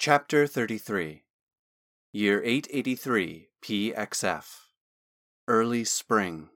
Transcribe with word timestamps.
Chapter 0.00 0.46
33 0.46 1.24
Year 2.12 2.40
883 2.44 3.48
PXF 3.60 4.44
Early 5.48 5.82
Spring 5.82 6.50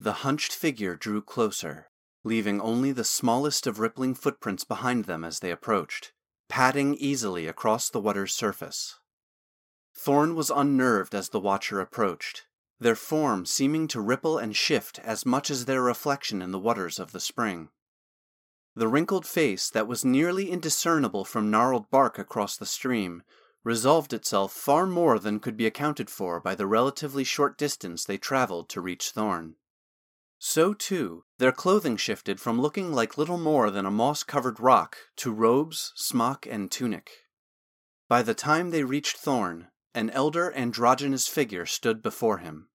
The 0.00 0.24
hunched 0.24 0.54
figure 0.54 0.96
drew 0.96 1.20
closer, 1.20 1.90
leaving 2.24 2.58
only 2.58 2.90
the 2.90 3.04
smallest 3.04 3.66
of 3.66 3.80
rippling 3.80 4.14
footprints 4.14 4.64
behind 4.64 5.04
them 5.04 5.24
as 5.24 5.40
they 5.40 5.50
approached, 5.50 6.14
padding 6.48 6.94
easily 6.94 7.46
across 7.46 7.90
the 7.90 8.00
water's 8.00 8.32
surface. 8.32 8.98
Thorn 9.94 10.34
was 10.34 10.48
unnerved 10.48 11.14
as 11.14 11.28
the 11.28 11.38
watcher 11.38 11.80
approached, 11.80 12.46
their 12.80 12.96
form 12.96 13.44
seeming 13.44 13.88
to 13.88 14.00
ripple 14.00 14.38
and 14.38 14.56
shift 14.56 14.98
as 15.00 15.26
much 15.26 15.50
as 15.50 15.66
their 15.66 15.82
reflection 15.82 16.40
in 16.40 16.50
the 16.50 16.58
waters 16.58 16.98
of 16.98 17.12
the 17.12 17.20
spring. 17.20 17.68
The 18.74 18.88
wrinkled 18.88 19.26
face 19.26 19.68
that 19.70 19.86
was 19.86 20.04
nearly 20.04 20.50
indiscernible 20.50 21.24
from 21.24 21.50
gnarled 21.50 21.90
bark 21.90 22.18
across 22.18 22.56
the 22.56 22.66
stream 22.66 23.22
resolved 23.64 24.12
itself 24.12 24.52
far 24.52 24.86
more 24.86 25.18
than 25.18 25.40
could 25.40 25.56
be 25.56 25.66
accounted 25.66 26.08
for 26.08 26.40
by 26.40 26.54
the 26.54 26.66
relatively 26.66 27.22
short 27.22 27.58
distance 27.58 28.04
they 28.04 28.16
traveled 28.16 28.68
to 28.70 28.80
reach 28.80 29.10
Thorn. 29.10 29.56
So, 30.38 30.74
too, 30.74 31.24
their 31.38 31.52
clothing 31.52 31.96
shifted 31.96 32.40
from 32.40 32.60
looking 32.60 32.92
like 32.92 33.18
little 33.18 33.38
more 33.38 33.70
than 33.70 33.86
a 33.86 33.90
moss 33.90 34.24
covered 34.24 34.58
rock 34.58 34.96
to 35.16 35.30
robes, 35.30 35.92
smock, 35.94 36.46
and 36.46 36.70
tunic. 36.70 37.10
By 38.08 38.22
the 38.22 38.34
time 38.34 38.70
they 38.70 38.82
reached 38.84 39.18
Thorn, 39.18 39.68
an 39.94 40.10
elder 40.10 40.52
androgynous 40.52 41.28
figure 41.28 41.66
stood 41.66 42.02
before 42.02 42.38
him. 42.38 42.70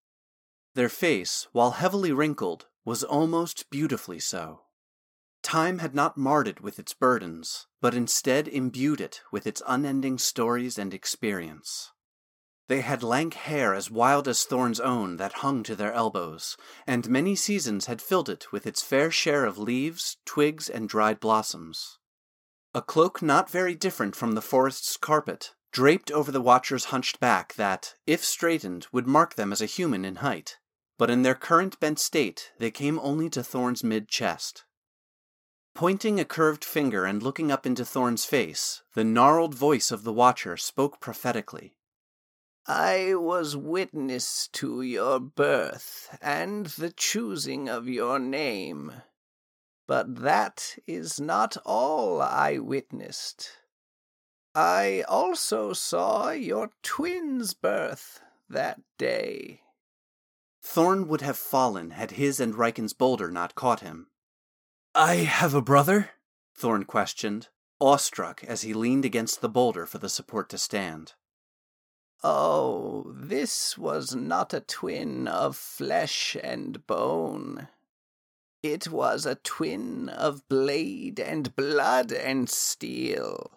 Their 0.76 0.90
face, 0.90 1.48
while 1.52 1.72
heavily 1.72 2.12
wrinkled, 2.12 2.68
was 2.86 3.04
almost 3.04 3.70
beautifully 3.70 4.20
so. 4.20 4.62
Time 5.48 5.80
had 5.80 5.96
not 5.96 6.18
marred 6.18 6.46
it 6.46 6.60
with 6.60 6.78
its 6.78 6.94
burdens, 6.94 7.68
but 7.80 7.94
instead 7.94 8.50
imbued 8.50 9.00
it 9.00 9.22
with 9.32 9.48
its 9.48 9.62
unending 9.66 10.18
stories 10.18 10.78
and 10.78 10.94
experience. 10.94 11.94
They 12.68 12.82
had 12.82 13.02
lank 13.02 13.36
hair 13.36 13.74
as 13.74 13.90
wild 13.90 14.28
as 14.28 14.44
Thorn's 14.44 14.82
own 14.82 15.16
that 15.16 15.36
hung 15.40 15.64
to 15.64 15.74
their 15.74 15.94
elbows, 15.94 16.58
and 16.86 17.10
many 17.10 17.34
seasons 17.34 17.86
had 17.86 18.02
filled 18.02 18.28
it 18.28 18.52
with 18.52 18.68
its 18.68 18.82
fair 18.82 19.10
share 19.10 19.46
of 19.46 19.58
leaves, 19.58 20.18
twigs, 20.26 20.70
and 20.70 20.90
dried 20.90 21.22
blossoms. 21.22 21.98
A 22.76 22.82
cloak 22.82 23.22
not 23.22 23.50
very 23.50 23.74
different 23.74 24.18
from 24.18 24.34
the 24.34 24.42
forest's 24.42 24.98
carpet 24.98 25.54
draped 25.72 26.12
over 26.12 26.30
the 26.30 26.42
watcher's 26.42 26.92
hunched 26.92 27.22
back 27.22 27.54
that, 27.54 27.96
if 28.06 28.22
straightened, 28.22 28.88
would 28.92 29.08
mark 29.08 29.36
them 29.36 29.54
as 29.54 29.62
a 29.62 29.66
human 29.66 30.04
in 30.04 30.18
height, 30.18 30.58
but 30.98 31.10
in 31.10 31.22
their 31.22 31.36
current 31.36 31.80
bent 31.80 32.00
state 32.00 32.52
they 32.58 32.70
came 32.70 33.00
only 33.00 33.30
to 33.30 33.42
Thorn's 33.42 33.82
mid 33.82 34.10
chest. 34.10 34.66
Pointing 35.78 36.20
a 36.20 36.26
curved 36.26 36.66
finger 36.66 37.06
and 37.06 37.22
looking 37.22 37.52
up 37.52 37.64
into 37.64 37.86
Thorn's 37.86 38.26
face, 38.26 38.82
the 38.96 39.04
gnarled 39.04 39.54
voice 39.54 39.92
of 39.92 40.04
the 40.04 40.12
Watcher 40.12 40.58
spoke 40.58 41.00
prophetically. 41.00 41.78
I 42.66 43.14
was 43.14 43.56
witness 43.56 44.48
to 44.54 44.82
your 44.82 45.20
birth 45.20 46.18
and 46.20 46.66
the 46.66 46.90
choosing 46.90 47.70
of 47.70 47.88
your 47.88 48.18
name. 48.18 48.92
But 49.86 50.16
that 50.24 50.80
is 50.88 51.20
not 51.20 51.58
all 51.64 52.24
I 52.24 52.58
witnessed. 52.58 53.48
I 54.56 55.04
also 55.08 55.74
saw 55.74 56.32
your 56.32 56.72
twin's 56.82 57.54
birth 57.54 58.20
that 58.50 58.82
day. 58.98 59.62
Thorn 60.60 61.08
would 61.08 61.22
have 61.22 61.38
fallen 61.38 61.92
had 61.92 62.10
his 62.10 62.40
and 62.40 62.56
Riken's 62.56 62.94
boulder 62.94 63.30
not 63.30 63.54
caught 63.54 63.82
him. 63.82 64.08
I 65.00 65.18
have 65.18 65.54
a 65.54 65.62
brother? 65.62 66.10
Thorn 66.56 66.84
questioned, 66.84 67.50
awestruck 67.80 68.44
as 68.44 68.64
he 68.64 68.74
leaned 68.74 69.06
against 69.06 69.42
the 69.42 69.48
boulder 69.48 69.86
for 69.86 70.00
the 70.00 70.10
support 70.10 70.50
to 70.50 70.58
stand. 70.58 71.14
Oh, 72.24 73.14
this 73.16 73.78
was 73.78 74.16
not 74.16 74.56
a 74.56 74.60
twin 74.60 75.28
of 75.28 75.56
flesh 75.56 76.36
and 76.44 76.88
bone. 76.88 77.68
It 78.64 78.88
was 78.88 79.28
a 79.28 79.36
twin 79.36 80.10
of 80.10 80.50
blade 80.50 81.20
and 81.20 81.56
blood 81.56 82.12
and 82.12 82.50
steel, 82.50 83.52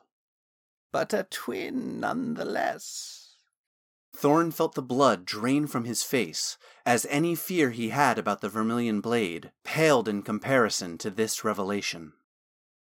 but 0.92 1.14
a 1.14 1.22
twin 1.22 2.00
nonetheless. 2.00 3.29
Thorn 4.14 4.50
felt 4.50 4.74
the 4.74 4.82
blood 4.82 5.24
drain 5.24 5.66
from 5.66 5.84
his 5.84 6.02
face, 6.02 6.58
as 6.84 7.06
any 7.08 7.34
fear 7.34 7.70
he 7.70 7.88
had 7.90 8.18
about 8.18 8.40
the 8.40 8.48
vermilion 8.48 9.00
blade 9.00 9.52
paled 9.64 10.08
in 10.08 10.22
comparison 10.22 10.98
to 10.98 11.10
this 11.10 11.44
revelation. 11.44 12.12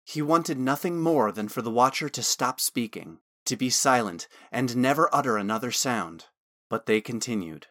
He 0.05 0.23
wanted 0.23 0.59
nothing 0.59 1.01
more 1.01 1.33
than 1.33 1.49
for 1.49 1.63
the 1.63 1.71
Watcher 1.71 2.09
to 2.09 2.23
stop 2.23 2.61
speaking, 2.61 3.19
to 3.45 3.57
be 3.57 3.71
silent, 3.71 4.29
and 4.53 4.77
never 4.77 5.13
utter 5.13 5.37
another 5.37 5.73
sound. 5.73 6.27
But 6.69 6.87
they 6.87 7.01
continued. 7.01 7.67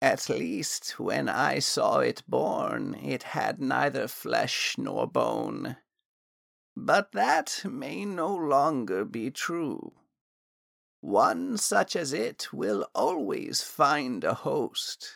At 0.00 0.28
least, 0.28 0.98
when 0.98 1.28
I 1.28 1.60
saw 1.60 1.98
it 1.98 2.22
born, 2.26 2.94
it 2.94 3.22
had 3.22 3.60
neither 3.60 4.08
flesh 4.08 4.74
nor 4.76 5.06
bone. 5.06 5.76
But 6.74 7.12
that 7.12 7.62
may 7.64 8.04
no 8.04 8.34
longer 8.34 9.04
be 9.04 9.30
true. 9.30 9.92
One 11.02 11.58
such 11.58 11.96
as 11.96 12.12
it 12.12 12.52
will 12.52 12.86
always 12.94 13.60
find 13.60 14.22
a 14.22 14.34
host, 14.34 15.08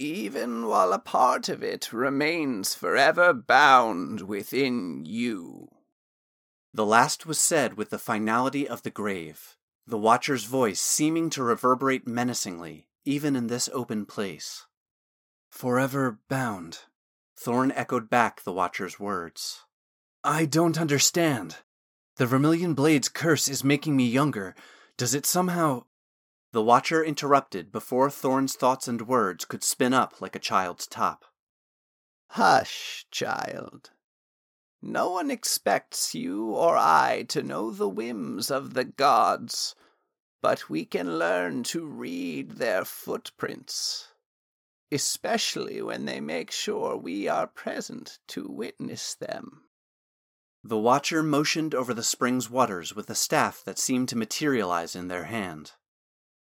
even 0.00 0.66
while 0.66 0.92
a 0.92 0.98
part 0.98 1.48
of 1.48 1.62
it 1.62 1.92
remains 1.92 2.74
forever 2.74 3.32
bound 3.32 4.22
within 4.22 5.04
you. 5.04 5.68
The 6.74 6.84
last 6.84 7.26
was 7.26 7.38
said 7.38 7.74
with 7.74 7.90
the 7.90 7.98
finality 7.98 8.68
of 8.68 8.82
the 8.82 8.90
grave, 8.90 9.56
the 9.86 9.96
Watcher's 9.96 10.44
voice 10.44 10.80
seeming 10.80 11.30
to 11.30 11.44
reverberate 11.44 12.08
menacingly, 12.08 12.88
even 13.04 13.36
in 13.36 13.46
this 13.46 13.70
open 13.72 14.04
place. 14.04 14.66
Forever 15.48 16.18
bound, 16.28 16.80
Thorn 17.36 17.70
echoed 17.70 18.10
back 18.10 18.42
the 18.42 18.52
Watcher's 18.52 18.98
words. 18.98 19.60
I 20.24 20.44
don't 20.44 20.80
understand. 20.80 21.58
The 22.16 22.26
Vermilion 22.26 22.74
Blade's 22.74 23.08
curse 23.08 23.46
is 23.48 23.62
making 23.62 23.96
me 23.96 24.04
younger, 24.04 24.56
does 24.98 25.14
it 25.14 25.24
somehow. 25.24 25.84
The 26.52 26.62
Watcher 26.62 27.04
interrupted 27.04 27.70
before 27.70 28.10
Thorn's 28.10 28.56
thoughts 28.56 28.88
and 28.88 29.06
words 29.06 29.44
could 29.44 29.62
spin 29.62 29.94
up 29.94 30.20
like 30.20 30.34
a 30.34 30.40
child's 30.40 30.86
top. 30.86 31.24
Hush, 32.30 33.06
child. 33.10 33.90
No 34.82 35.10
one 35.10 35.30
expects 35.30 36.14
you 36.14 36.50
or 36.50 36.76
I 36.76 37.24
to 37.28 37.42
know 37.42 37.70
the 37.70 37.88
whims 37.88 38.50
of 38.50 38.74
the 38.74 38.84
gods, 38.84 39.76
but 40.42 40.68
we 40.68 40.84
can 40.84 41.18
learn 41.18 41.62
to 41.64 41.86
read 41.86 42.52
their 42.52 42.84
footprints, 42.84 44.08
especially 44.90 45.80
when 45.80 46.06
they 46.06 46.20
make 46.20 46.50
sure 46.50 46.96
we 46.96 47.28
are 47.28 47.46
present 47.46 48.18
to 48.28 48.48
witness 48.48 49.14
them. 49.14 49.67
The 50.64 50.78
Watcher 50.78 51.22
motioned 51.22 51.74
over 51.74 51.94
the 51.94 52.02
spring's 52.02 52.50
waters 52.50 52.94
with 52.94 53.08
a 53.08 53.14
staff 53.14 53.62
that 53.64 53.78
seemed 53.78 54.08
to 54.08 54.16
materialize 54.16 54.96
in 54.96 55.08
their 55.08 55.24
hand. 55.24 55.72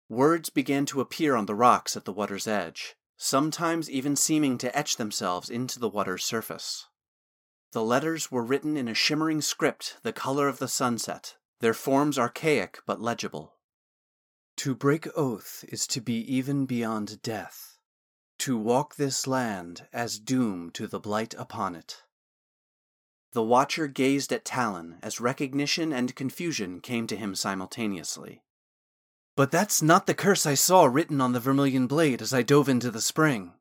Words 0.08 0.50
began 0.50 0.86
to 0.88 1.02
appear 1.02 1.36
on 1.36 1.48
the 1.48 1.56
rocks 1.56 1.98
at 1.98 2.06
the 2.06 2.14
water's 2.14 2.48
edge, 2.48 2.96
sometimes 3.18 3.90
even 3.90 4.16
seeming 4.16 4.58
to 4.60 4.78
etch 4.78 4.98
themselves 4.98 5.50
into 5.50 5.80
the 5.80 5.90
water's 5.90 6.24
surface. 6.24 6.88
The 7.72 7.84
letters 7.84 8.32
were 8.32 8.44
written 8.44 8.78
in 8.78 8.88
a 8.88 8.94
shimmering 8.94 9.42
script 9.42 9.98
the 10.04 10.14
color 10.14 10.48
of 10.48 10.60
the 10.60 10.68
sunset, 10.68 11.38
their 11.60 11.74
forms 11.74 12.20
archaic 12.20 12.80
but 12.86 13.02
legible. 13.02 13.56
To 14.58 14.76
break 14.76 15.08
oath 15.18 15.66
is 15.68 15.88
to 15.88 16.02
be 16.02 16.20
even 16.32 16.68
beyond 16.68 17.24
death, 17.24 17.80
to 18.40 18.58
walk 18.58 18.96
this 18.96 19.26
land 19.26 19.88
as 19.92 20.20
doom 20.20 20.70
to 20.72 20.86
the 20.86 21.00
blight 21.00 21.34
upon 21.36 21.76
it. 21.76 22.04
The 23.34 23.44
Watcher 23.44 23.88
gazed 23.88 24.32
at 24.32 24.46
Talon 24.46 25.00
as 25.02 25.20
recognition 25.20 25.92
and 25.92 26.16
confusion 26.16 26.80
came 26.80 27.08
to 27.08 27.18
him 27.18 27.34
simultaneously. 27.34 28.44
But 29.36 29.50
that's 29.50 29.82
not 29.82 30.06
the 30.06 30.14
curse 30.14 30.46
I 30.46 30.54
saw 30.54 30.86
written 30.86 31.20
on 31.20 31.34
the 31.34 31.40
vermilion 31.40 31.88
blade 31.88 32.22
as 32.22 32.32
I 32.32 32.44
dove 32.44 32.70
into 32.70 32.92
the 32.92 33.02
spring. 33.02 33.54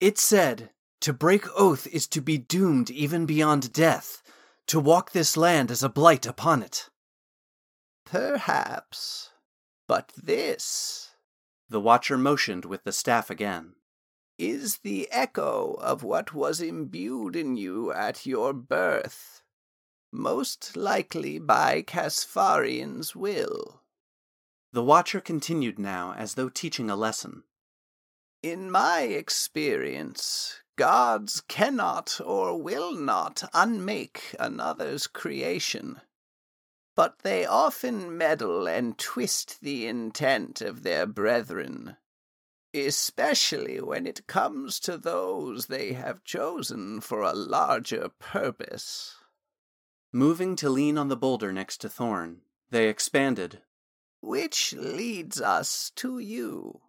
It 0.00 0.16
said, 0.18 0.70
To 1.00 1.12
break 1.12 1.44
oath 1.54 1.86
is 1.88 2.06
to 2.08 2.22
be 2.22 2.38
doomed 2.38 2.88
even 2.88 3.26
beyond 3.26 3.74
death, 3.74 4.22
to 4.68 4.80
walk 4.80 5.12
this 5.12 5.36
land 5.36 5.70
as 5.70 5.82
a 5.82 5.90
blight 5.90 6.24
upon 6.24 6.62
it. 6.62 6.88
Perhaps. 8.06 9.30
But 9.86 10.10
this. 10.16 11.10
The 11.68 11.80
Watcher 11.80 12.16
motioned 12.16 12.64
with 12.64 12.84
the 12.84 12.92
staff 12.92 13.28
again 13.28 13.74
is 14.38 14.78
the 14.78 15.10
echo 15.10 15.74
of 15.80 16.02
what 16.02 16.34
was 16.34 16.60
imbued 16.60 17.36
in 17.36 17.56
you 17.56 17.92
at 17.92 18.26
your 18.26 18.52
birth, 18.52 19.42
most 20.12 20.76
likely 20.76 21.38
by 21.38 21.82
Caspharion's 21.82 23.14
will. 23.14 23.80
The 24.72 24.82
Watcher 24.82 25.20
continued 25.20 25.78
now 25.78 26.14
as 26.14 26.34
though 26.34 26.48
teaching 26.48 26.88
a 26.90 26.96
lesson. 26.96 27.44
In 28.42 28.70
my 28.70 29.02
experience, 29.02 30.62
gods 30.76 31.42
cannot 31.46 32.20
or 32.24 32.60
will 32.60 32.94
not 32.94 33.44
unmake 33.52 34.34
another's 34.40 35.06
creation. 35.06 36.00
but 36.94 37.20
they 37.20 37.46
often 37.46 38.16
meddle 38.16 38.66
and 38.66 38.98
twist 38.98 39.60
the 39.62 39.86
intent 39.86 40.60
of 40.60 40.82
their 40.82 41.06
brethren, 41.06 41.96
especially 42.74 43.80
when 43.80 44.06
it 44.06 44.26
comes 44.26 44.80
to 44.80 44.96
those 44.96 45.66
they 45.66 45.92
have 45.92 46.24
chosen 46.24 47.00
for 47.00 47.20
a 47.22 47.34
larger 47.34 48.08
purpose. 48.18 49.16
Moving 50.12 50.56
to 50.56 50.68
lean 50.68 50.98
on 50.98 51.08
the 51.08 51.16
boulder 51.16 51.52
next 51.52 51.78
to 51.78 51.88
Thorn, 51.88 52.42
they 52.70 52.88
expanded. 52.88 53.62
Which 54.20 54.72
leads 54.74 55.40
us 55.40 55.90
to 55.96 56.18
you. 56.18 56.80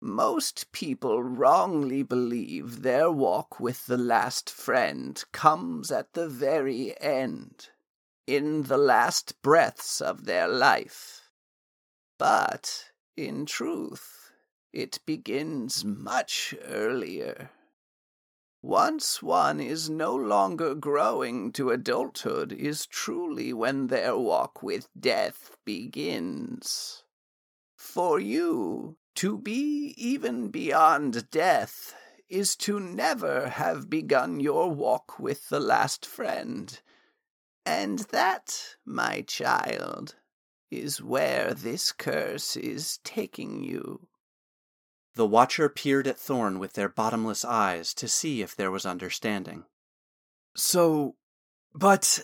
Most 0.00 0.70
people 0.70 1.22
wrongly 1.22 2.02
believe 2.02 2.82
their 2.82 3.10
walk 3.10 3.58
with 3.58 3.86
the 3.86 3.98
last 3.98 4.48
friend 4.48 5.22
comes 5.32 5.90
at 5.90 6.12
the 6.12 6.28
very 6.28 6.98
end, 7.00 7.70
in 8.26 8.64
the 8.64 8.78
last 8.78 9.42
breaths 9.42 10.00
of 10.00 10.24
their 10.24 10.46
life. 10.46 11.30
But, 12.18 12.90
in 13.16 13.44
truth, 13.44 14.17
it 14.72 14.98
begins 15.06 15.84
much 15.84 16.54
earlier. 16.66 17.50
Once 18.62 19.22
one 19.22 19.60
is 19.60 19.88
no 19.88 20.14
longer 20.14 20.74
growing 20.74 21.52
to 21.52 21.70
adulthood 21.70 22.52
is 22.52 22.86
truly 22.86 23.52
when 23.52 23.86
their 23.86 24.16
walk 24.16 24.62
with 24.62 24.88
death 24.98 25.56
begins. 25.64 27.04
For 27.76 28.18
you, 28.18 28.96
to 29.14 29.38
be 29.38 29.94
even 29.96 30.48
beyond 30.48 31.30
death 31.30 31.94
is 32.28 32.56
to 32.56 32.78
never 32.78 33.48
have 33.48 33.88
begun 33.88 34.40
your 34.40 34.70
walk 34.70 35.18
with 35.18 35.48
the 35.48 35.60
last 35.60 36.04
friend. 36.04 36.80
And 37.64 38.00
that, 38.10 38.76
my 38.84 39.22
child, 39.22 40.16
is 40.70 41.00
where 41.00 41.54
this 41.54 41.92
curse 41.92 42.56
is 42.56 42.98
taking 43.04 43.62
you. 43.62 44.08
The 45.18 45.26
Watcher 45.26 45.68
peered 45.68 46.06
at 46.06 46.16
Thorn 46.16 46.60
with 46.60 46.74
their 46.74 46.88
bottomless 46.88 47.44
eyes 47.44 47.92
to 47.94 48.06
see 48.06 48.40
if 48.40 48.54
there 48.54 48.70
was 48.70 48.86
understanding. 48.86 49.64
So, 50.54 51.16
but. 51.74 52.20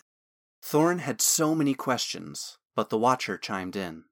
Thorn 0.62 1.00
had 1.00 1.20
so 1.20 1.56
many 1.56 1.74
questions, 1.74 2.56
but 2.76 2.90
the 2.90 2.96
Watcher 2.96 3.36
chimed 3.36 3.74
in. 3.74 4.04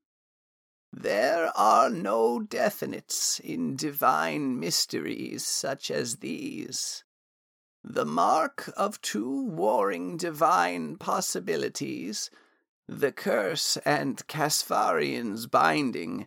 There 0.93 1.56
are 1.56 1.90
no 1.90 2.40
definites 2.40 3.38
in 3.38 3.76
divine 3.76 4.58
mysteries 4.58 5.46
such 5.46 5.88
as 5.88 6.17
these. 6.17 7.05
The 7.84 8.05
mark 8.05 8.69
of 8.76 9.00
two 9.00 9.44
warring 9.44 10.17
divine 10.17 10.96
possibilities, 10.96 12.31
the 12.88 13.12
curse 13.12 13.76
and 13.84 14.26
Casfarian's 14.26 15.46
binding, 15.46 16.26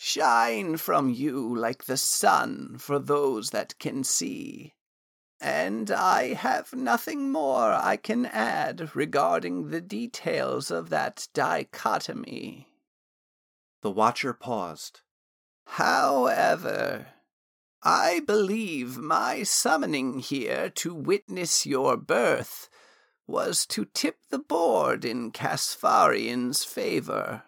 shine 0.00 0.76
from 0.76 1.10
you 1.10 1.52
like 1.56 1.86
the 1.86 1.96
sun 1.96 2.76
for 2.78 3.00
those 3.00 3.50
that 3.50 3.76
can 3.80 4.04
see. 4.04 4.72
And 5.40 5.90
I 5.90 6.34
have 6.34 6.72
nothing 6.72 7.32
more 7.32 7.72
I 7.72 7.96
can 7.96 8.24
add 8.26 8.94
regarding 8.94 9.70
the 9.70 9.80
details 9.80 10.70
of 10.70 10.90
that 10.90 11.26
dichotomy. 11.34 12.68
The 13.82 13.90
watcher 13.90 14.32
paused. 14.32 15.00
However, 15.66 17.08
I 17.82 18.20
believe 18.20 18.98
my 18.98 19.42
summoning 19.42 20.20
here 20.20 20.70
to 20.76 20.94
witness 20.94 21.66
your 21.66 21.96
birth 21.96 22.70
was 23.26 23.66
to 23.66 23.84
tip 23.84 24.18
the 24.30 24.38
board 24.38 25.04
in 25.04 25.32
Casfarian's 25.32 26.64
favor. 26.64 27.42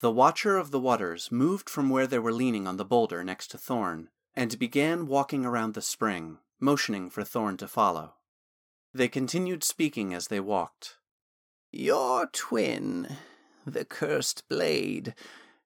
The 0.00 0.10
Watcher 0.10 0.56
of 0.56 0.70
the 0.70 0.80
Waters 0.80 1.30
moved 1.30 1.68
from 1.68 1.90
where 1.90 2.06
they 2.06 2.18
were 2.18 2.32
leaning 2.32 2.66
on 2.66 2.76
the 2.76 2.84
boulder 2.84 3.22
next 3.22 3.48
to 3.48 3.58
Thorn 3.58 4.08
and 4.34 4.58
began 4.58 5.06
walking 5.06 5.44
around 5.44 5.74
the 5.74 5.82
spring, 5.82 6.38
motioning 6.58 7.10
for 7.10 7.24
Thorn 7.24 7.56
to 7.58 7.68
follow. 7.68 8.14
They 8.94 9.08
continued 9.08 9.62
speaking 9.62 10.14
as 10.14 10.28
they 10.28 10.40
walked. 10.40 10.96
Your 11.70 12.26
twin 12.26 13.16
the 13.66 13.84
cursed 13.84 14.48
blade, 14.48 15.14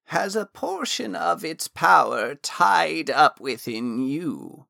has 0.07 0.37
a 0.37 0.47
portion 0.47 1.17
of 1.17 1.45
its 1.45 1.69
power 1.69 2.35
tied 2.35 3.11
up 3.11 3.41
within 3.41 3.99
you, 3.99 4.67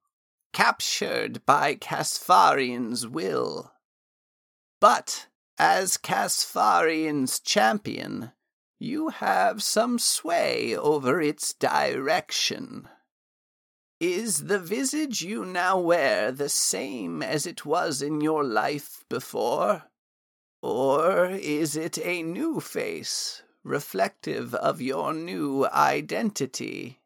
captured 0.53 1.45
by 1.45 1.75
Casfarian's 1.75 3.07
will. 3.07 3.73
But 4.81 5.27
as 5.59 5.97
Casfarian's 5.97 7.41
champion, 7.41 8.33
you 8.79 9.09
have 9.09 9.63
some 9.63 9.99
sway 9.99 10.77
over 10.77 11.21
its 11.21 11.55
direction. 11.55 12.89
Is 14.01 14.45
the 14.45 14.59
visage 14.59 15.23
you 15.23 15.45
now 15.45 15.79
wear 15.79 16.33
the 16.33 16.49
same 16.49 17.23
as 17.23 17.47
it 17.47 17.65
was 17.65 18.03
in 18.03 18.21
your 18.21 18.45
life 18.45 19.05
before? 19.09 19.85
Or 20.63 21.27
is 21.27 21.77
it 21.77 21.99
a 21.99 22.23
new 22.23 22.61
face, 22.61 23.43
reflective 23.63 24.55
of 24.55 24.81
your 24.81 25.15
new 25.15 25.67
identity? 25.67 27.01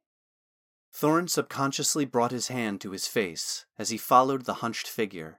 Thorn 0.92 1.28
subconsciously 1.28 2.04
brought 2.04 2.32
his 2.32 2.48
hand 2.48 2.80
to 2.80 2.90
his 2.90 3.06
face 3.06 3.66
as 3.78 3.90
he 3.90 3.98
followed 3.98 4.46
the 4.46 4.54
hunched 4.54 4.88
figure. 4.88 5.38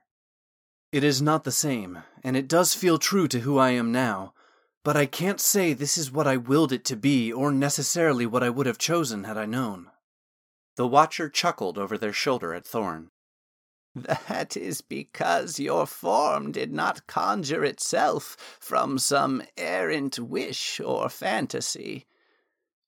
It 0.92 1.04
is 1.04 1.20
not 1.20 1.44
the 1.44 1.52
same, 1.52 2.02
and 2.24 2.36
it 2.36 2.48
does 2.48 2.74
feel 2.74 2.98
true 2.98 3.28
to 3.28 3.40
who 3.40 3.58
I 3.58 3.70
am 3.70 3.92
now, 3.92 4.32
but 4.82 4.96
I 4.96 5.06
can't 5.06 5.40
say 5.40 5.72
this 5.72 5.98
is 5.98 6.10
what 6.10 6.26
I 6.26 6.36
willed 6.36 6.72
it 6.72 6.84
to 6.86 6.96
be 6.96 7.32
or 7.32 7.52
necessarily 7.52 8.26
what 8.26 8.42
I 8.42 8.50
would 8.50 8.66
have 8.66 8.78
chosen 8.78 9.24
had 9.24 9.36
I 9.36 9.46
known. 9.46 9.90
The 10.76 10.86
Watcher 10.86 11.28
chuckled 11.28 11.76
over 11.76 11.98
their 11.98 12.12
shoulder 12.12 12.54
at 12.54 12.66
Thorn. 12.66 13.10
That 13.94 14.56
is 14.56 14.80
because 14.80 15.58
your 15.58 15.84
form 15.84 16.52
did 16.52 16.72
not 16.72 17.08
conjure 17.08 17.64
itself 17.64 18.36
from 18.60 18.98
some 18.98 19.42
errant 19.56 20.18
wish 20.18 20.80
or 20.80 21.08
fantasy. 21.08 22.06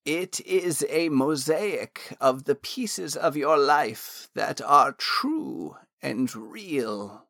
It 0.04 0.40
is 0.40 0.86
a 0.88 1.08
mosaic 1.08 2.16
of 2.20 2.44
the 2.44 2.54
pieces 2.54 3.16
of 3.16 3.36
your 3.36 3.58
life 3.58 4.28
that 4.34 4.60
are 4.62 4.92
true 4.92 5.76
and 6.00 6.34
real. 6.34 7.26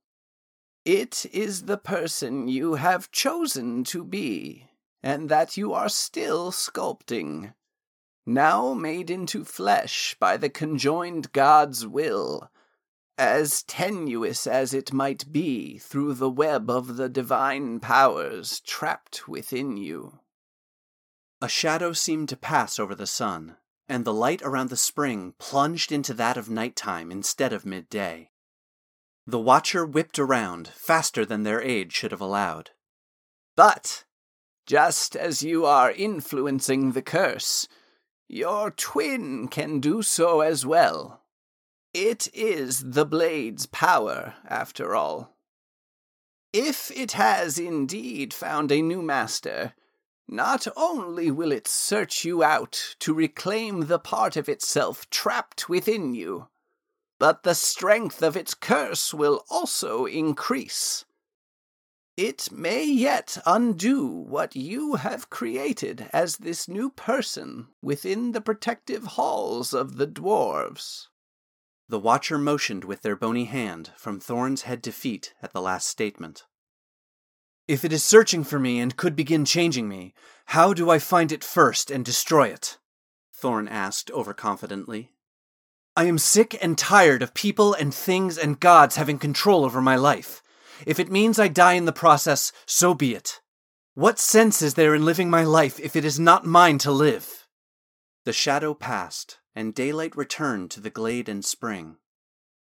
It 0.84 1.26
is 1.32 1.66
the 1.66 1.78
person 1.78 2.48
you 2.48 2.74
have 2.74 3.12
chosen 3.12 3.84
to 3.84 4.02
be, 4.02 4.68
and 5.00 5.28
that 5.28 5.56
you 5.56 5.72
are 5.72 5.88
still 5.88 6.50
sculpting. 6.50 7.54
Now 8.26 8.74
made 8.74 9.08
into 9.08 9.44
flesh 9.44 10.16
by 10.18 10.36
the 10.36 10.50
conjoined 10.50 11.32
God's 11.32 11.86
will 11.86 12.50
as 13.16 13.62
tenuous 13.62 14.48
as 14.48 14.74
it 14.74 14.92
might 14.92 15.30
be 15.30 15.78
through 15.78 16.14
the 16.14 16.30
web 16.30 16.68
of 16.68 16.96
the 16.96 17.08
divine 17.08 17.78
powers 17.78 18.58
trapped 18.60 19.28
within 19.28 19.76
you. 19.76 20.18
A 21.40 21.48
shadow 21.48 21.92
seemed 21.92 22.28
to 22.30 22.36
pass 22.36 22.80
over 22.80 22.96
the 22.96 23.06
sun, 23.06 23.56
and 23.88 24.04
the 24.04 24.12
light 24.12 24.42
around 24.42 24.70
the 24.70 24.76
spring 24.76 25.34
plunged 25.38 25.92
into 25.92 26.12
that 26.14 26.36
of 26.36 26.50
night 26.50 26.74
time 26.74 27.12
instead 27.12 27.52
of 27.52 27.64
midday. 27.64 28.31
The 29.26 29.38
watcher 29.38 29.86
whipped 29.86 30.18
around 30.18 30.68
faster 30.68 31.24
than 31.24 31.42
their 31.44 31.62
age 31.62 31.92
should 31.92 32.10
have 32.10 32.20
allowed. 32.20 32.70
But, 33.54 34.04
just 34.66 35.14
as 35.14 35.42
you 35.42 35.64
are 35.64 35.92
influencing 35.92 36.92
the 36.92 37.02
curse, 37.02 37.68
your 38.28 38.70
twin 38.70 39.48
can 39.48 39.78
do 39.78 40.02
so 40.02 40.40
as 40.40 40.66
well. 40.66 41.22
It 41.94 42.28
is 42.34 42.92
the 42.92 43.04
blade's 43.04 43.66
power, 43.66 44.34
after 44.48 44.94
all. 44.96 45.36
If 46.52 46.90
it 46.90 47.12
has 47.12 47.58
indeed 47.58 48.34
found 48.34 48.72
a 48.72 48.82
new 48.82 49.02
master, 49.02 49.74
not 50.26 50.66
only 50.76 51.30
will 51.30 51.52
it 51.52 51.68
search 51.68 52.24
you 52.24 52.42
out 52.42 52.96
to 53.00 53.14
reclaim 53.14 53.86
the 53.86 53.98
part 53.98 54.36
of 54.36 54.48
itself 54.48 55.08
trapped 55.10 55.68
within 55.68 56.14
you, 56.14 56.48
but 57.22 57.44
the 57.44 57.54
strength 57.54 58.20
of 58.20 58.36
its 58.36 58.52
curse 58.52 59.14
will 59.14 59.44
also 59.48 60.06
increase. 60.06 61.04
It 62.16 62.50
may 62.50 62.84
yet 62.84 63.38
undo 63.46 64.08
what 64.08 64.56
you 64.56 64.96
have 64.96 65.30
created 65.30 66.10
as 66.12 66.38
this 66.38 66.66
new 66.66 66.90
person 66.90 67.68
within 67.80 68.32
the 68.32 68.40
protective 68.40 69.04
halls 69.04 69.72
of 69.72 69.98
the 69.98 70.06
dwarves. 70.08 71.06
The 71.88 72.00
Watcher 72.00 72.38
motioned 72.38 72.82
with 72.82 73.02
their 73.02 73.14
bony 73.14 73.44
hand 73.44 73.92
from 73.96 74.18
Thorn's 74.18 74.62
head 74.62 74.82
to 74.82 74.90
feet 74.90 75.32
at 75.40 75.52
the 75.52 75.62
last 75.62 75.86
statement. 75.86 76.42
If 77.68 77.84
it 77.84 77.92
is 77.92 78.02
searching 78.02 78.42
for 78.42 78.58
me 78.58 78.80
and 78.80 78.96
could 78.96 79.14
begin 79.14 79.44
changing 79.44 79.88
me, 79.88 80.12
how 80.46 80.74
do 80.74 80.90
I 80.90 80.98
find 80.98 81.30
it 81.30 81.44
first 81.44 81.88
and 81.88 82.04
destroy 82.04 82.48
it? 82.48 82.78
Thorn 83.32 83.68
asked 83.68 84.10
overconfidently. 84.10 85.11
I 85.94 86.04
am 86.04 86.16
sick 86.16 86.56
and 86.62 86.78
tired 86.78 87.22
of 87.22 87.34
people 87.34 87.74
and 87.74 87.92
things 87.92 88.38
and 88.38 88.58
gods 88.58 88.96
having 88.96 89.18
control 89.18 89.64
over 89.64 89.82
my 89.82 89.96
life. 89.96 90.42
If 90.86 90.98
it 90.98 91.10
means 91.10 91.38
I 91.38 91.48
die 91.48 91.74
in 91.74 91.84
the 91.84 91.92
process, 91.92 92.50
so 92.64 92.94
be 92.94 93.14
it. 93.14 93.40
What 93.94 94.18
sense 94.18 94.62
is 94.62 94.72
there 94.72 94.94
in 94.94 95.04
living 95.04 95.28
my 95.28 95.44
life 95.44 95.78
if 95.78 95.94
it 95.94 96.04
is 96.04 96.18
not 96.18 96.46
mine 96.46 96.78
to 96.78 96.90
live? 96.90 97.46
The 98.24 98.32
shadow 98.32 98.72
passed, 98.72 99.38
and 99.54 99.74
daylight 99.74 100.16
returned 100.16 100.70
to 100.70 100.80
the 100.80 100.88
glade 100.88 101.28
and 101.28 101.44
spring. 101.44 101.96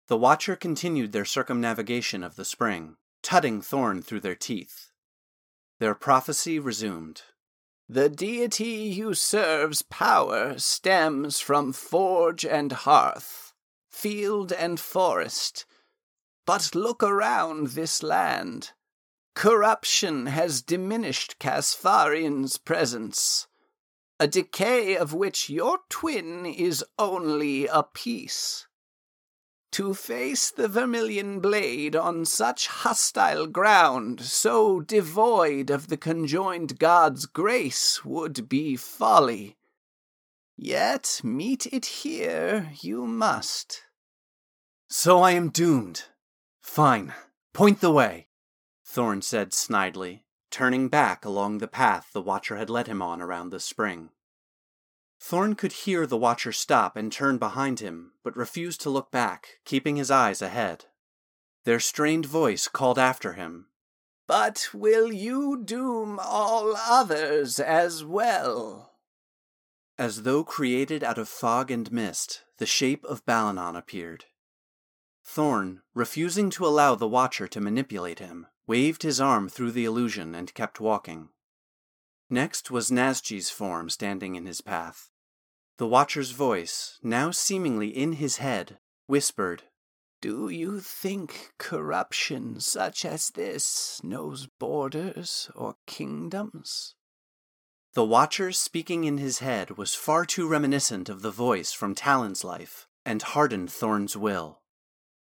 The 0.07 0.17
Watcher 0.17 0.55
continued 0.55 1.11
their 1.11 1.25
circumnavigation 1.25 2.23
of 2.23 2.35
the 2.35 2.45
spring, 2.45 2.97
tutting 3.23 3.59
Thorn 3.63 4.03
through 4.03 4.19
their 4.19 4.35
teeth. 4.35 4.91
Their 5.79 5.95
prophecy 5.95 6.59
resumed. 6.59 7.23
The 7.87 8.09
deity 8.09 8.91
serve's 9.13 9.83
power 9.83 10.57
stems 10.57 11.39
from 11.39 11.71
forge 11.71 12.43
and 12.43 12.71
hearth, 12.71 13.53
field 13.91 14.51
and 14.51 14.79
forest. 14.79 15.65
But 16.47 16.73
look 16.73 17.03
around 17.03 17.67
this 17.69 18.01
land. 18.01 18.71
Corruption 19.35 20.25
has 20.25 20.63
diminished 20.63 21.37
Casfarian's 21.37 22.57
presence, 22.57 23.47
a 24.19 24.27
decay 24.27 24.97
of 24.97 25.13
which 25.13 25.49
your 25.51 25.79
twin 25.87 26.47
is 26.47 26.83
only 26.97 27.67
a 27.67 27.83
piece. 27.83 28.65
To 29.75 29.93
face 29.93 30.51
the 30.51 30.69
Vermilion 30.69 31.41
Blade 31.41 31.97
on 31.97 32.23
such 32.23 32.67
hostile 32.67 33.45
ground, 33.45 34.21
so 34.21 34.79
devoid 34.79 35.69
of 35.69 35.89
the 35.89 35.97
conjoined 35.97 36.79
God's 36.79 37.25
grace, 37.25 38.05
would 38.05 38.47
be 38.47 38.77
folly. 38.77 39.57
Yet 40.55 41.19
meet 41.25 41.65
it 41.73 41.87
here 41.87 42.71
you 42.79 43.05
must. 43.05 43.83
So 44.87 45.19
I 45.19 45.31
am 45.31 45.49
doomed. 45.49 46.05
Fine. 46.61 47.13
Point 47.51 47.81
the 47.81 47.91
way. 47.91 48.29
Thorn 48.85 49.21
said 49.21 49.51
snidely, 49.51 50.23
turning 50.49 50.87
back 50.87 51.25
along 51.25 51.57
the 51.57 51.67
path 51.67 52.11
the 52.13 52.21
Watcher 52.21 52.55
had 52.55 52.69
led 52.69 52.87
him 52.87 53.01
on 53.01 53.21
around 53.21 53.49
the 53.49 53.59
spring. 53.59 54.11
Thorn 55.27 55.55
could 55.55 55.71
hear 55.71 56.05
the 56.05 56.19
Watcher 56.19 56.51
stop 56.51 56.95
and 56.95 57.11
turn 57.11 57.39
behind 57.39 57.79
him, 57.79 58.11
but 58.21 58.37
refused 58.37 58.79
to 58.81 58.91
look 58.91 59.09
back, 59.09 59.57
keeping 59.65 59.95
his 59.95 60.11
eyes 60.11 60.39
ahead. 60.39 60.85
Their 61.63 61.79
strained 61.79 62.27
voice 62.27 62.67
called 62.67 62.99
after 62.99 63.33
him. 63.33 63.65
But 64.27 64.69
will 64.71 65.11
you 65.11 65.63
doom 65.63 66.19
all 66.21 66.75
others 66.77 67.59
as 67.59 68.05
well? 68.05 68.99
As 69.97 70.21
though 70.21 70.43
created 70.43 71.03
out 71.03 71.17
of 71.17 71.27
fog 71.27 71.71
and 71.71 71.91
mist, 71.91 72.43
the 72.59 72.67
shape 72.67 73.03
of 73.05 73.25
Balanon 73.25 73.75
appeared. 73.75 74.25
Thorn, 75.23 75.81
refusing 75.95 76.51
to 76.51 76.67
allow 76.67 76.93
the 76.93 77.07
Watcher 77.07 77.47
to 77.47 77.59
manipulate 77.59 78.19
him, 78.19 78.45
waved 78.67 79.01
his 79.01 79.19
arm 79.19 79.49
through 79.49 79.71
the 79.71 79.85
illusion 79.85 80.35
and 80.35 80.53
kept 80.53 80.79
walking. 80.79 81.29
Next 82.29 82.69
was 82.69 82.91
Nasji's 82.91 83.49
form 83.49 83.89
standing 83.89 84.35
in 84.35 84.45
his 84.45 84.61
path. 84.61 85.09
The 85.77 85.87
Watcher's 85.87 86.31
voice, 86.31 86.99
now 87.03 87.31
seemingly 87.31 87.89
in 87.89 88.13
his 88.13 88.37
head, 88.37 88.79
whispered, 89.07 89.63
Do 90.21 90.47
you 90.47 90.79
think 90.79 91.51
corruption 91.57 92.61
such 92.61 93.03
as 93.03 93.31
this 93.31 93.99
knows 94.01 94.47
borders 94.47 95.51
or 95.53 95.75
kingdoms? 95.85 96.95
The 97.93 98.05
Watcher 98.05 98.53
speaking 98.53 99.03
in 99.03 99.17
his 99.17 99.39
head 99.39 99.77
was 99.77 99.93
far 99.93 100.25
too 100.25 100.47
reminiscent 100.47 101.09
of 101.09 101.21
the 101.21 101.31
voice 101.31 101.73
from 101.73 101.93
Talon's 101.93 102.45
life, 102.45 102.87
and 103.05 103.21
hardened 103.21 103.69
Thorn's 103.69 104.15
will. 104.15 104.61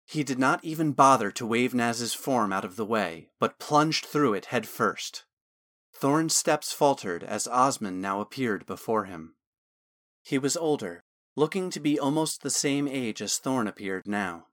He 0.06 0.24
did 0.24 0.38
not 0.38 0.64
even 0.64 0.92
bother 0.92 1.30
to 1.32 1.46
wave 1.46 1.74
Naz's 1.74 2.14
form 2.14 2.54
out 2.54 2.64
of 2.64 2.76
the 2.76 2.86
way, 2.86 3.28
but 3.38 3.58
plunged 3.58 4.06
through 4.06 4.32
it 4.32 4.46
head 4.46 4.66
first. 4.66 5.26
Thorn's 5.92 6.34
steps 6.34 6.72
faltered 6.72 7.22
as 7.22 7.46
Osmond 7.46 8.00
now 8.00 8.22
appeared 8.22 8.64
before 8.64 9.04
him. 9.04 9.34
He 10.28 10.36
was 10.36 10.58
older, 10.58 11.04
looking 11.36 11.70
to 11.70 11.80
be 11.80 11.98
almost 11.98 12.42
the 12.42 12.50
same 12.50 12.86
age 12.86 13.22
as 13.22 13.38
Thorn 13.38 13.66
appeared 13.66 14.06
now. 14.06 14.48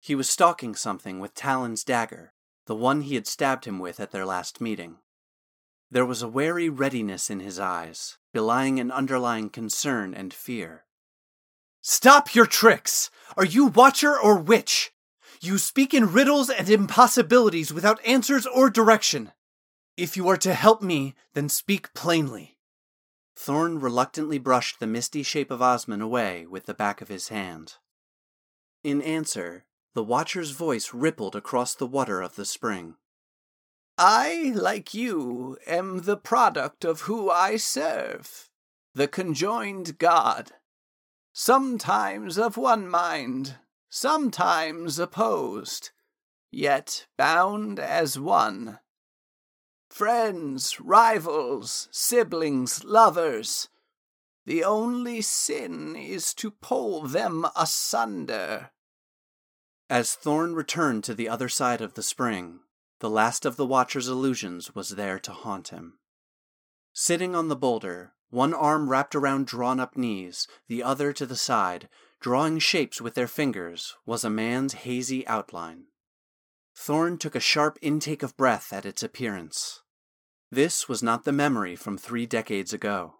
He 0.00 0.16
was 0.16 0.28
stalking 0.28 0.74
something 0.74 1.20
with 1.20 1.32
Talon's 1.32 1.84
dagger, 1.84 2.32
the 2.66 2.74
one 2.74 3.02
he 3.02 3.14
had 3.14 3.28
stabbed 3.28 3.66
him 3.66 3.78
with 3.78 4.00
at 4.00 4.10
their 4.10 4.26
last 4.26 4.60
meeting. 4.60 4.96
There 5.92 6.04
was 6.04 6.22
a 6.22 6.28
wary 6.28 6.68
readiness 6.68 7.30
in 7.30 7.38
his 7.38 7.56
eyes, 7.56 8.18
belying 8.32 8.80
an 8.80 8.90
underlying 8.90 9.48
concern 9.48 10.12
and 10.12 10.34
fear. 10.34 10.86
Stop 11.80 12.34
your 12.34 12.46
tricks! 12.46 13.12
Are 13.36 13.44
you 13.44 13.66
watcher 13.66 14.18
or 14.18 14.40
witch? 14.40 14.90
You 15.40 15.58
speak 15.58 15.94
in 15.94 16.12
riddles 16.12 16.50
and 16.50 16.68
impossibilities 16.68 17.72
without 17.72 18.04
answers 18.04 18.44
or 18.44 18.68
direction. 18.68 19.30
If 19.96 20.16
you 20.16 20.26
are 20.26 20.38
to 20.38 20.52
help 20.52 20.82
me, 20.82 21.14
then 21.34 21.48
speak 21.48 21.94
plainly. 21.94 22.56
Thorn 23.36 23.80
reluctantly 23.80 24.38
brushed 24.38 24.80
the 24.80 24.86
misty 24.86 25.22
shape 25.22 25.50
of 25.50 25.62
Osmond 25.62 26.02
away 26.02 26.46
with 26.46 26.66
the 26.66 26.74
back 26.74 27.00
of 27.00 27.08
his 27.08 27.28
hand. 27.28 27.74
In 28.82 29.00
answer, 29.02 29.64
the 29.94 30.04
Watcher's 30.04 30.50
voice 30.50 30.94
rippled 30.94 31.34
across 31.34 31.74
the 31.74 31.86
water 31.86 32.20
of 32.20 32.36
the 32.36 32.44
spring. 32.44 32.96
I, 33.98 34.52
like 34.54 34.94
you, 34.94 35.58
am 35.66 36.02
the 36.02 36.16
product 36.16 36.84
of 36.84 37.02
who 37.02 37.30
I 37.30 37.56
serve, 37.56 38.48
the 38.94 39.08
conjoined 39.08 39.98
God 39.98 40.52
sometimes 41.32 42.38
of 42.38 42.56
one 42.56 42.88
mind, 42.88 43.56
sometimes 43.88 44.98
opposed, 44.98 45.90
yet 46.50 47.06
bound 47.16 47.78
as 47.78 48.18
one. 48.18 48.78
Friends, 49.90 50.80
rivals, 50.80 51.88
siblings, 51.90 52.84
lovers, 52.84 53.68
the 54.46 54.62
only 54.64 55.20
sin 55.20 55.96
is 55.96 56.32
to 56.34 56.52
pull 56.52 57.02
them 57.02 57.44
asunder. 57.56 58.70
As 59.90 60.14
Thorn 60.14 60.54
returned 60.54 61.02
to 61.04 61.14
the 61.14 61.28
other 61.28 61.48
side 61.48 61.80
of 61.80 61.94
the 61.94 62.04
spring, 62.04 62.60
the 63.00 63.10
last 63.10 63.44
of 63.44 63.56
the 63.56 63.66
Watcher's 63.66 64.08
illusions 64.08 64.74
was 64.74 64.90
there 64.90 65.18
to 65.18 65.32
haunt 65.32 65.68
him. 65.68 65.98
Sitting 66.92 67.34
on 67.34 67.48
the 67.48 67.56
boulder, 67.56 68.14
one 68.30 68.54
arm 68.54 68.88
wrapped 68.88 69.16
around 69.16 69.48
drawn 69.48 69.80
up 69.80 69.96
knees, 69.96 70.46
the 70.68 70.84
other 70.84 71.12
to 71.12 71.26
the 71.26 71.36
side, 71.36 71.88
drawing 72.20 72.60
shapes 72.60 73.00
with 73.00 73.14
their 73.14 73.26
fingers, 73.26 73.96
was 74.06 74.22
a 74.22 74.30
man's 74.30 74.74
hazy 74.74 75.26
outline. 75.26 75.86
Thorn 76.82 77.18
took 77.18 77.34
a 77.34 77.40
sharp 77.40 77.78
intake 77.82 78.22
of 78.22 78.38
breath 78.38 78.72
at 78.72 78.86
its 78.86 79.02
appearance. 79.02 79.82
This 80.50 80.88
was 80.88 81.02
not 81.02 81.24
the 81.24 81.30
memory 81.30 81.76
from 81.76 81.98
three 81.98 82.24
decades 82.24 82.72
ago. 82.72 83.16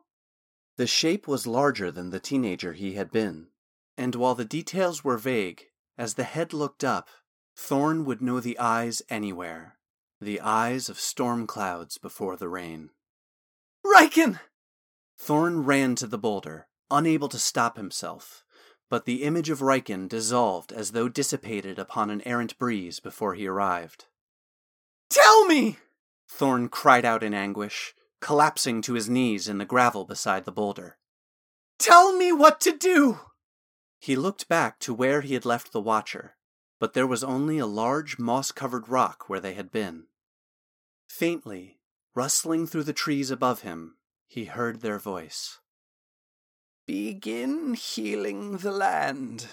The 0.79 0.87
shape 0.87 1.29
was 1.29 1.47
larger 1.47 1.91
than 1.91 2.09
the 2.09 2.21
teenager 2.21 2.73
he 2.73 2.95
had 2.95 3.11
been, 3.13 3.49
and 3.99 4.15
while 4.15 4.35
the 4.35 4.47
details 4.47 5.05
were 5.05 5.19
vague, 5.19 5.67
as 5.99 6.15
the 6.15 6.25
head 6.25 6.55
looked 6.55 6.83
up, 6.83 7.11
Thorn 7.55 8.07
would 8.07 8.23
know 8.23 8.41
the 8.41 8.59
eyes 8.59 9.03
anywhere, 9.11 9.77
the 10.23 10.41
eyes 10.41 10.89
of 10.89 10.99
storm 10.99 11.47
clouds 11.47 11.99
before 11.99 12.37
the 12.39 12.49
rain. 12.49 12.89
Riken! 13.85 14.41
Thorn 15.19 15.67
ran 15.67 15.97
to 15.97 16.07
the 16.07 16.17
boulder, 16.17 16.67
unable 16.91 17.29
to 17.29 17.39
stop 17.39 17.77
himself, 17.77 18.43
but 18.91 19.05
the 19.05 19.23
image 19.23 19.49
of 19.49 19.63
Riken 19.63 20.09
dissolved 20.09 20.73
as 20.73 20.91
though 20.91 21.09
dissipated 21.09 21.79
upon 21.79 22.11
an 22.11 22.21
errant 22.27 22.59
breeze 22.59 22.99
before 22.99 23.35
he 23.35 23.47
arrived. 23.47 24.07
Tell 25.09 25.47
me! 25.47 25.79
Thorn 26.29 26.69
cried 26.69 27.05
out 27.05 27.23
in 27.23 27.33
anguish, 27.33 27.95
collapsing 28.21 28.83
to 28.83 28.95
his 28.95 29.09
knees 29.09 29.49
in 29.49 29.59
the 29.59 29.65
gravel 29.65 30.05
beside 30.05 30.45
the 30.45 30.53
boulder. 30.53 30.99
Tell 31.79 32.17
me 32.17 32.33
what 32.33 32.61
to 32.63 32.77
do! 32.77 33.21
He 34.01 34.17
looked 34.17 34.49
back 34.49 34.81
to 34.81 34.93
where 34.93 35.21
he 35.21 35.35
had 35.35 35.45
left 35.45 35.73
the 35.73 35.81
Watcher, 35.81 36.37
but 36.81 36.93
there 36.93 37.07
was 37.07 37.23
only 37.23 37.59
a 37.59 37.67
large 37.67 38.19
moss 38.19 38.51
covered 38.51 38.89
rock 38.89 39.29
where 39.29 39.41
they 39.41 39.55
had 39.55 39.71
been. 39.71 40.07
Faintly, 41.09 41.79
rustling 42.15 42.67
through 42.67 42.85
the 42.85 42.93
trees 42.93 43.31
above 43.31 43.61
him, 43.61 43.97
he 44.27 44.47
heard 44.47 44.81
their 44.81 44.99
voice. 44.99 45.61
Begin 46.91 47.75
healing 47.75 48.57
the 48.57 48.73
land. 48.73 49.47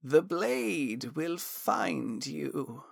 The 0.00 0.22
blade 0.22 1.16
will 1.16 1.36
find 1.36 2.24
you. 2.24 2.84